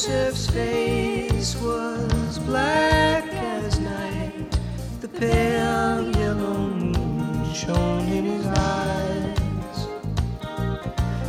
Joseph's 0.00 0.48
face 0.48 1.54
was 1.56 2.38
black 2.38 3.22
as 3.34 3.78
night. 3.80 4.58
The 5.02 5.08
pale 5.08 6.10
yellow 6.16 6.56
moon 6.70 7.52
shone 7.52 8.08
in 8.08 8.24
his 8.24 8.46
eyes. 8.46 9.88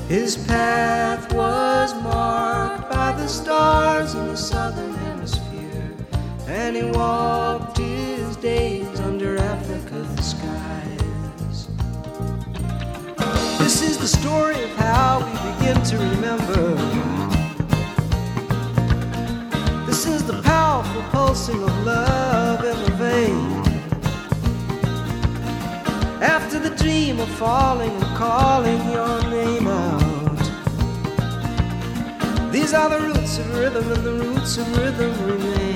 His 0.08 0.38
path 0.48 1.34
was 1.34 1.94
marked 1.96 2.90
by 2.90 3.12
the 3.12 3.28
stars 3.28 4.14
in 4.14 4.28
the 4.28 4.38
southern 4.38 4.94
hemisphere, 4.94 5.94
and 6.48 6.74
he 6.78 6.84
walked 6.92 7.78
his 7.78 8.38
days 8.38 9.02
under 9.02 9.38
Africa's 9.38 10.26
skies. 10.26 11.68
This 13.60 13.82
is 13.82 13.98
the 13.98 14.08
story 14.08 14.64
of 14.64 14.70
how 14.78 15.20
we 15.26 15.34
begin 15.60 15.84
to 15.84 15.98
remember. 15.98 17.01
Pulsing 21.42 21.64
of 21.64 21.86
love 21.86 22.64
in 22.64 22.84
the 22.84 22.92
vein. 22.98 23.62
After 26.22 26.60
the 26.60 26.70
dream 26.76 27.20
of 27.20 27.28
falling 27.30 27.90
and 27.90 28.16
calling 28.16 28.92
your 28.92 29.22
name 29.30 29.68
out. 29.68 30.42
These 32.52 32.74
are 32.76 32.90
the 32.90 33.00
roots 33.00 33.40
of 33.40 33.58
rhythm, 33.58 33.92
and 33.92 34.04
the 34.04 34.14
roots 34.24 34.58
of 34.58 34.78
rhythm 34.78 35.14
remain. 35.26 35.71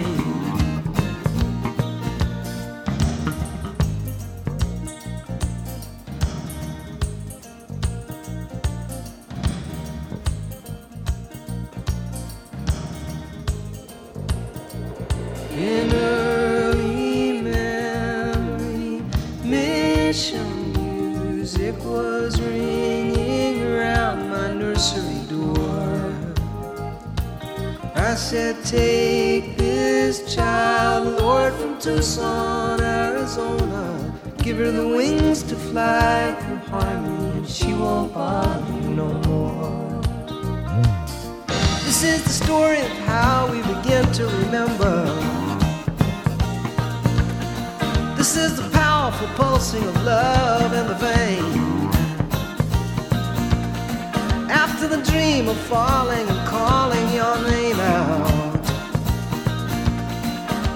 Dream 55.46 55.56
of 55.56 55.62
falling 55.64 56.28
and 56.28 56.48
calling 56.48 57.14
your 57.14 57.38
name 57.50 57.80
out. 57.80 58.64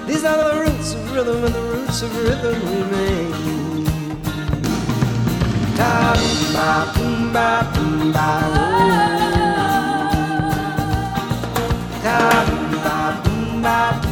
These 0.08 0.24
are 0.24 0.38
the 0.38 0.60
roots 0.62 0.94
of 0.94 1.14
rhythm, 1.14 1.44
and 1.44 1.56
the 1.56 1.62
roots 1.62 2.02
of 2.04 2.16
rhythm 2.16 2.62
remain. 2.76 3.86
Da 5.76 6.14
ba 6.54 6.92
boom 6.94 7.34
ba 7.34 7.64
ba 8.14 8.30
oh. 8.54 8.90
Da 12.04 12.20
ba 12.84 13.00
ba 13.64 14.09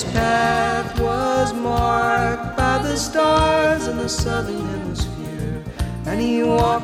His 0.00 0.10
path 0.12 0.98
was 0.98 1.52
marked 1.52 2.56
by 2.56 2.78
the 2.78 2.96
stars 2.96 3.86
in 3.86 3.98
the 3.98 4.08
southern 4.08 4.66
hemisphere, 4.66 5.62
and 6.06 6.18
he 6.18 6.42
walked 6.42 6.79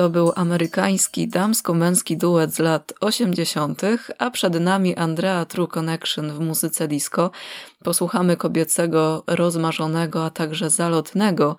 To 0.00 0.10
był 0.10 0.32
amerykański 0.36 1.28
damsko-męski 1.28 2.16
duet 2.16 2.54
z 2.54 2.58
lat 2.58 2.92
80., 3.00 3.82
a 4.18 4.30
przed 4.30 4.60
nami 4.60 4.96
Andrea 4.96 5.44
True 5.44 5.68
Connection 5.68 6.32
w 6.32 6.40
muzyce 6.40 6.88
disco. 6.88 7.30
Posłuchamy 7.84 8.36
kobiecego, 8.36 9.24
rozmarzonego, 9.26 10.24
a 10.24 10.30
także 10.30 10.70
zalotnego, 10.70 11.56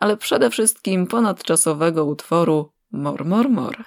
ale 0.00 0.16
przede 0.16 0.50
wszystkim 0.50 1.06
ponadczasowego 1.06 2.04
utworu 2.04 2.72
Mor 2.92 3.24
Mor 3.24 3.48
Mor. 3.48 3.84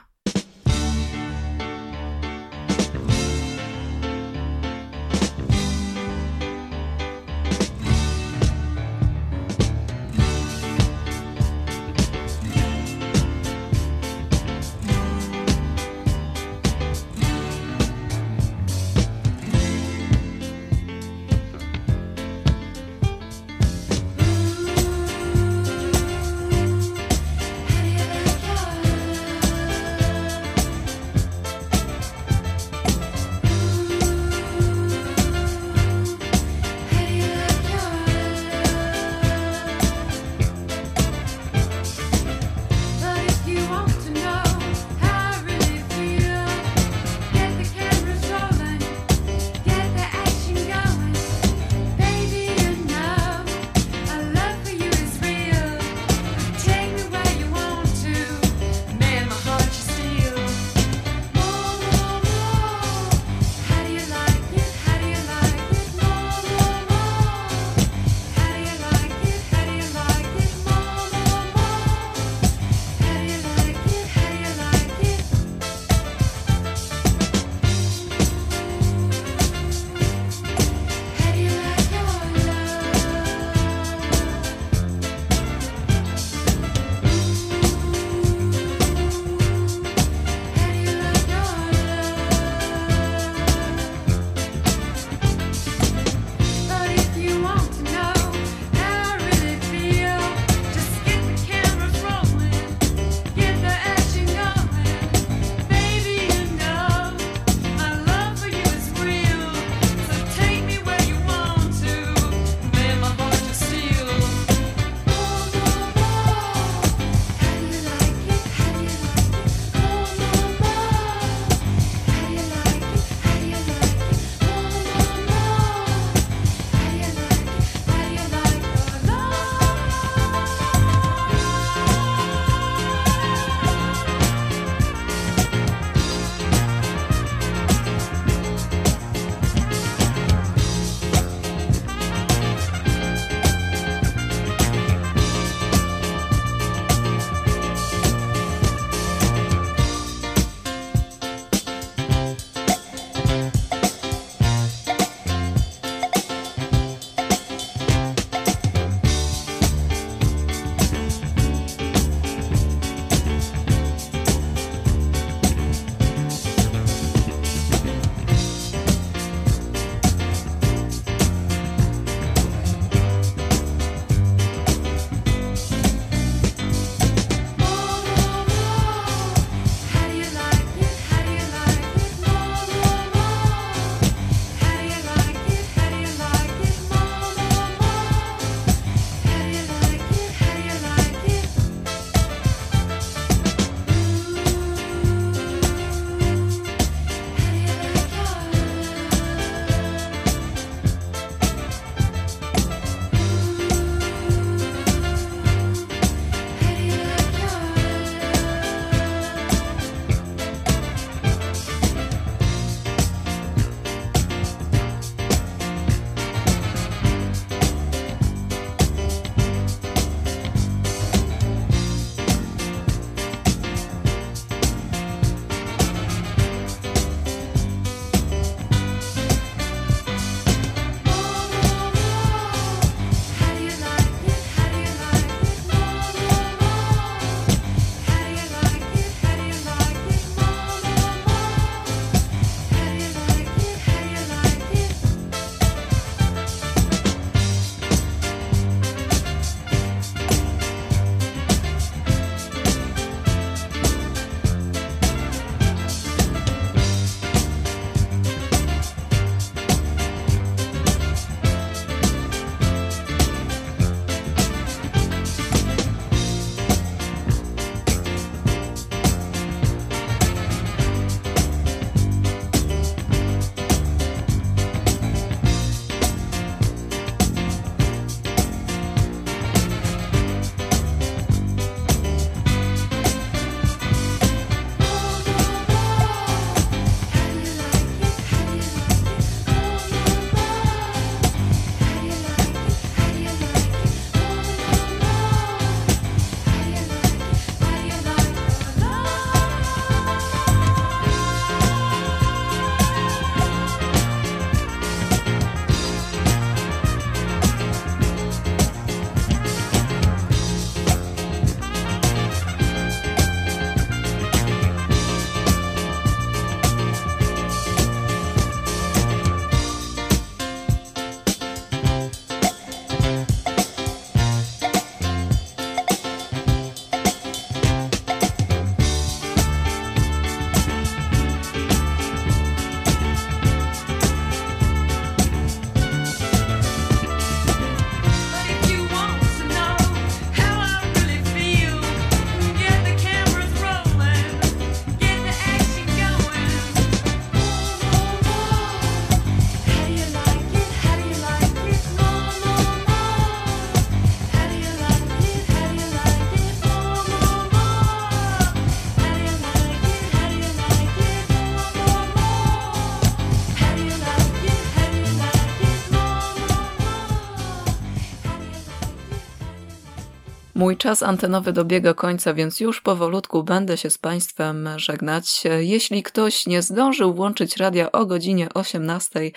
Mój 370.61 370.77
czas 370.77 371.03
antenowy 371.03 371.53
dobiega 371.53 371.93
końca, 371.93 372.33
więc 372.33 372.59
już 372.59 372.81
powolutku 372.81 373.43
będę 373.43 373.77
się 373.77 373.89
z 373.89 373.97
Państwem 373.97 374.69
żegnać. 374.77 375.43
Jeśli 375.59 376.03
ktoś 376.03 376.47
nie 376.47 376.61
zdążył 376.61 377.13
włączyć 377.13 377.57
radia 377.57 377.91
o 377.91 378.05
godzinie 378.05 378.49
18, 378.53 379.31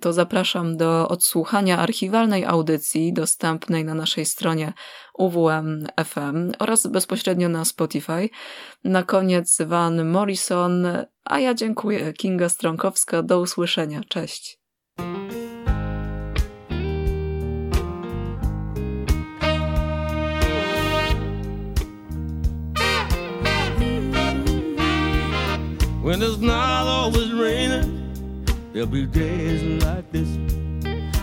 to 0.00 0.12
zapraszam 0.12 0.76
do 0.76 1.08
odsłuchania 1.08 1.78
archiwalnej 1.78 2.44
audycji 2.44 3.12
dostępnej 3.12 3.84
na 3.84 3.94
naszej 3.94 4.26
stronie 4.26 4.72
UWM.fm 5.18 6.52
oraz 6.58 6.86
bezpośrednio 6.86 7.48
na 7.48 7.64
Spotify. 7.64 8.28
Na 8.84 9.02
koniec 9.02 9.58
Van 9.66 10.10
Morrison, 10.10 10.86
a 11.24 11.38
ja 11.38 11.54
dziękuję. 11.54 12.12
Kinga 12.12 12.48
Stronkowska, 12.48 13.22
do 13.22 13.40
usłyszenia. 13.40 14.00
Cześć. 14.08 14.58
When 26.02 26.20
it's 26.20 26.38
not 26.38 26.88
always 26.88 27.32
raining, 27.32 28.44
there'll 28.72 28.88
be 28.88 29.06
days 29.06 29.62
like 29.84 30.10
this. 30.10 30.26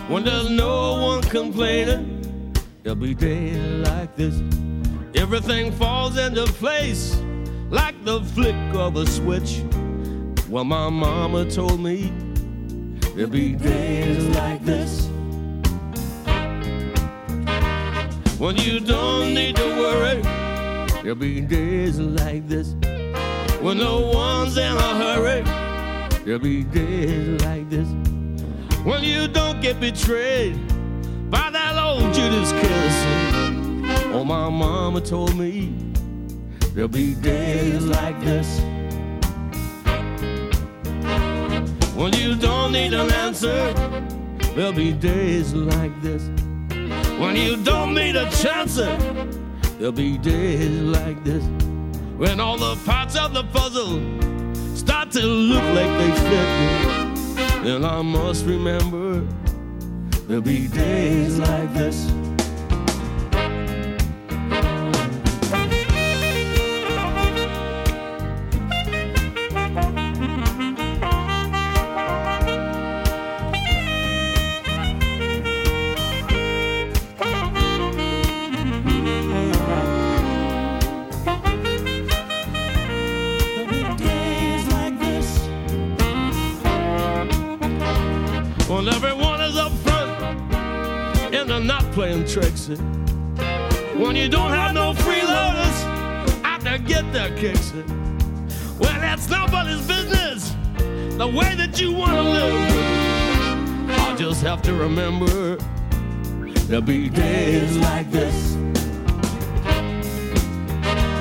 When 0.08 0.24
there's 0.24 0.48
no 0.48 1.02
one 1.02 1.22
complaining, 1.24 2.54
there'll 2.82 2.96
be 2.96 3.12
days 3.12 3.58
like 3.86 4.16
this. 4.16 4.40
Everything 5.14 5.70
falls 5.72 6.16
into 6.16 6.46
place 6.54 7.14
like 7.68 8.02
the 8.06 8.22
flick 8.32 8.56
of 8.72 8.96
a 8.96 9.06
switch. 9.06 9.62
Well, 10.48 10.64
my 10.64 10.88
mama 10.88 11.44
told 11.50 11.78
me 11.78 12.10
there'll 13.14 13.28
be 13.28 13.52
days 13.52 14.34
like 14.34 14.64
this. 14.64 15.08
When 18.38 18.56
you 18.56 18.80
don't 18.80 19.34
need 19.34 19.56
to 19.56 19.66
worry, 19.76 20.22
there'll 21.02 21.16
be 21.16 21.42
days 21.42 21.98
like 21.98 22.48
this. 22.48 22.74
When 23.62 23.76
no 23.76 24.00
one's 24.00 24.56
in 24.56 24.74
a 24.74 24.94
hurry, 24.96 25.42
there'll 26.24 26.40
be 26.40 26.64
days 26.64 27.42
like 27.42 27.68
this. 27.68 27.86
When 28.84 29.04
you 29.04 29.28
don't 29.28 29.60
get 29.60 29.78
betrayed 29.78 30.56
by 31.30 31.50
that 31.50 31.76
old 31.76 32.14
Judas 32.14 32.52
kiss. 32.52 33.04
Oh, 34.14 34.24
my 34.24 34.48
mama 34.48 35.02
told 35.02 35.36
me 35.36 35.74
there'll 36.72 36.88
be 36.88 37.14
days 37.14 37.84
like 37.84 38.18
this. 38.22 38.60
When 41.94 42.14
you 42.14 42.36
don't 42.36 42.72
need 42.72 42.94
an 42.94 43.12
answer, 43.12 43.74
there'll 44.54 44.72
be 44.72 44.94
days 44.94 45.52
like 45.52 46.00
this. 46.00 46.22
When 47.20 47.36
you 47.36 47.62
don't 47.62 47.94
need 47.94 48.16
a 48.16 48.30
chance, 48.30 48.76
there'll 48.76 49.92
be 49.92 50.16
days 50.16 50.80
like 50.80 51.22
this. 51.24 51.44
When 52.20 52.38
all 52.38 52.58
the 52.58 52.76
parts 52.84 53.16
of 53.16 53.32
the 53.32 53.44
puzzle 53.44 53.98
start 54.76 55.10
to 55.12 55.22
look 55.22 55.64
like 55.74 55.92
they 56.00 56.12
fit, 56.28 57.64
then 57.64 57.82
I 57.82 58.02
must 58.02 58.44
remember 58.44 59.26
there'll 60.28 60.42
be 60.42 60.68
days 60.68 61.38
like 61.38 61.72
this. 61.72 62.10
Tricks. 92.26 92.68
When 93.96 94.16
you 94.16 94.28
don't 94.28 94.50
have 94.50 94.74
no 94.74 94.92
freeloaders 94.92 96.44
out 96.44 96.60
to 96.62 96.78
get 96.78 97.10
their 97.12 97.34
kicks. 97.36 97.72
Well, 98.78 98.98
that's 99.00 99.28
nobody's 99.28 99.86
business. 99.86 100.54
The 101.16 101.26
way 101.26 101.54
that 101.54 101.80
you 101.80 101.92
want 101.92 102.12
to 102.12 102.22
live. 102.22 103.90
I 103.90 104.16
just 104.16 104.42
have 104.42 104.62
to 104.62 104.74
remember 104.74 105.56
there'll 106.68 106.82
be 106.82 107.08
days 107.08 107.76
like 107.78 108.10
this. 108.10 108.54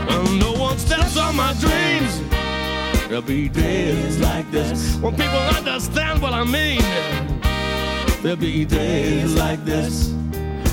When 0.08 0.40
no 0.40 0.54
one 0.54 0.78
steps 0.78 1.18
on 1.18 1.36
my 1.36 1.54
dreams. 1.54 2.22
There'll 3.10 3.24
be 3.24 3.50
days 3.50 4.20
like 4.20 4.50
this 4.52 4.96
when 4.98 5.14
people 5.16 5.40
understand 5.40 6.22
what 6.22 6.34
I 6.34 6.44
mean. 6.44 6.82
There'll 8.22 8.38
be 8.38 8.66
days 8.66 9.34
like 9.36 9.66
this 9.66 10.19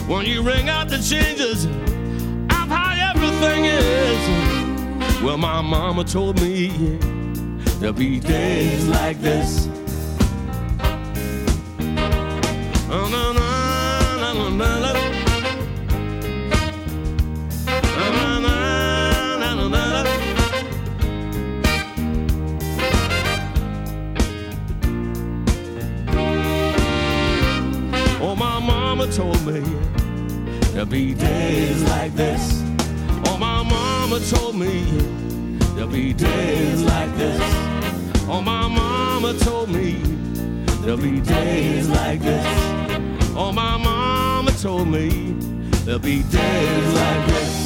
when 0.07 0.25
you 0.25 0.43
ring 0.43 0.69
out 0.69 0.89
the 0.89 0.99
changes 0.99 1.65
of 1.65 2.69
how 2.69 3.13
everything 3.15 3.65
is. 3.65 5.23
Well, 5.23 5.37
my 5.37 5.61
mama 5.61 6.05
told 6.05 6.41
me 6.41 6.69
there'll 7.81 7.93
be 7.93 8.21
days 8.21 8.87
like 8.89 9.21
this. 9.21 9.69
There'll 30.89 31.05
be 31.05 31.15
days 31.15 31.83
like 31.83 32.15
this. 32.15 32.63
Oh, 33.27 33.37
my 33.39 33.63
mama 33.63 34.21
told 34.21 34.55
me 34.55 34.85
there'll 35.75 35.91
be 35.91 36.13
days 36.13 36.83
like 36.83 37.17
this. 37.17 37.41
Oh, 38.29 38.41
my 38.41 38.69
mama 38.69 39.35
told 39.41 39.69
me 39.69 40.01
there'll 40.83 40.97
be 40.97 41.21
days 41.21 41.89
like 41.89 42.21
this. 42.21 42.47
Oh, 43.37 43.53
my 43.53 43.77
mama 43.77 44.53
told 44.53 44.89
me 44.89 45.35
there'll 45.85 45.99
be 45.99 46.23
days 46.23 46.95
like 46.95 47.27
this. 47.27 47.57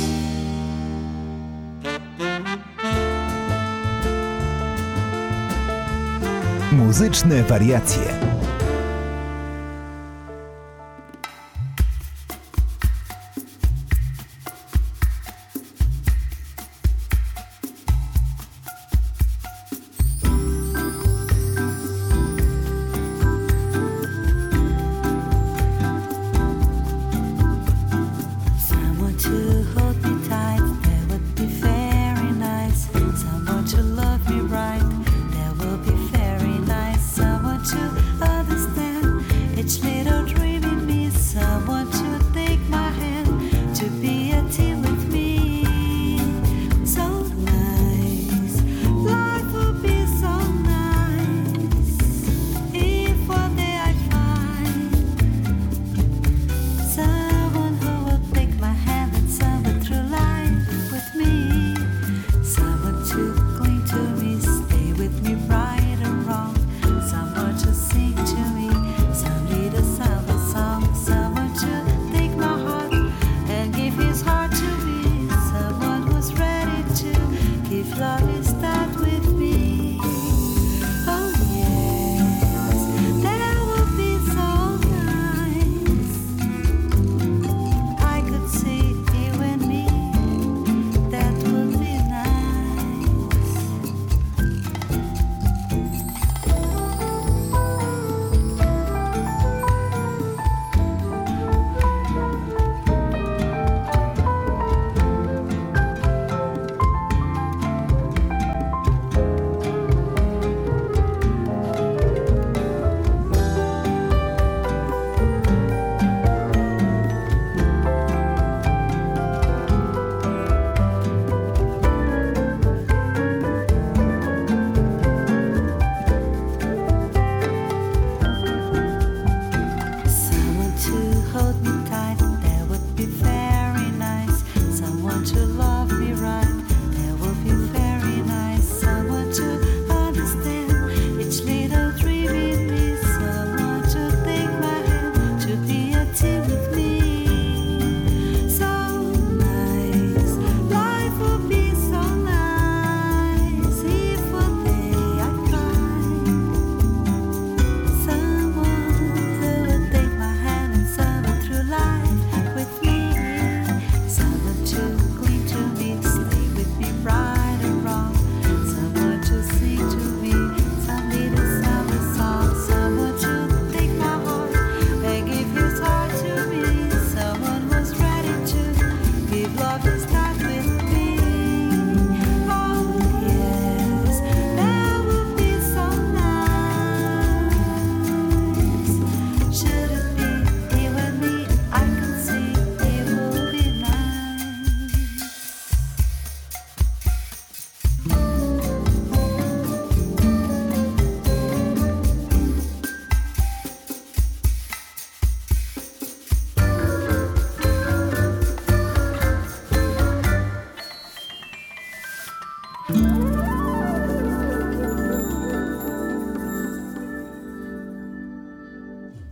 Muzyczne 6.72 7.44
wariacje. 7.50 8.39